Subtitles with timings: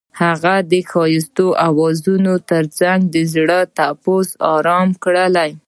[0.21, 5.35] هغې د ښایسته اوازونو ترڅنګ د زړونو ټپونه آرام کړل.